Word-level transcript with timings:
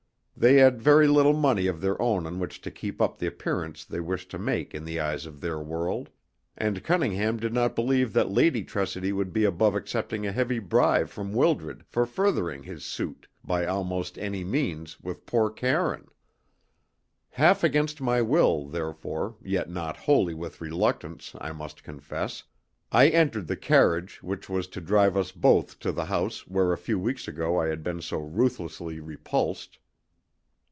They 0.37 0.55
had 0.55 0.81
very 0.81 1.07
little 1.07 1.35
money 1.37 1.67
of 1.67 1.81
their 1.81 2.01
own 2.01 2.25
on 2.25 2.39
which 2.39 2.61
to 2.61 2.71
keep 2.71 2.99
up 2.99 3.19
the 3.19 3.27
appearance 3.27 3.85
they 3.85 3.99
wished 3.99 4.31
to 4.31 4.39
make 4.39 4.73
in 4.73 4.83
the 4.85 4.99
eyes 4.99 5.27
of 5.27 5.39
their 5.39 5.59
world, 5.59 6.09
and 6.57 6.83
Cunningham 6.83 7.37
did 7.37 7.53
not 7.53 7.75
believe 7.75 8.11
that 8.13 8.31
Lady 8.31 8.63
Tressidy 8.63 9.11
would 9.11 9.33
be 9.33 9.43
above 9.45 9.75
accepting 9.75 10.25
a 10.25 10.31
heavy 10.31 10.57
bribe 10.57 11.09
from 11.09 11.31
Wildred 11.31 11.85
for 11.85 12.07
furthering 12.07 12.63
his 12.63 12.83
suit, 12.83 13.27
by 13.43 13.67
almost 13.67 14.17
any 14.17 14.43
means, 14.43 14.99
with 14.99 15.27
poor 15.27 15.51
Karine. 15.51 16.07
Half 17.29 17.63
against 17.63 18.01
my 18.01 18.23
will, 18.23 18.65
therefore, 18.65 19.35
yet 19.43 19.69
not 19.69 19.95
wholly 19.95 20.33
with 20.33 20.59
reluctance, 20.59 21.35
I 21.39 21.51
must 21.51 21.83
confess, 21.83 22.41
I 22.91 23.09
entered 23.09 23.45
the 23.45 23.57
carriage 23.57 24.23
which 24.23 24.49
was 24.49 24.65
to 24.69 24.81
drive 24.81 25.15
us 25.15 25.31
both 25.31 25.77
to 25.81 25.91
the 25.91 26.05
house 26.05 26.47
where 26.47 26.73
a 26.73 26.79
few 26.79 26.97
weeks 26.97 27.27
ago 27.27 27.59
I 27.59 27.67
had 27.67 27.83
been 27.83 28.01
so 28.01 28.17
ruthlessly 28.17 28.99
repulsed. 28.99 29.77